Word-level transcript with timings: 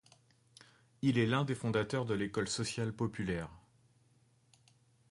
Il 1.03 1.19
est 1.19 1.27
l'un 1.27 1.45
des 1.45 1.53
fondateurs 1.53 2.05
de 2.07 2.15
l'École 2.15 2.47
sociale 2.47 2.91
populaire. 2.91 3.51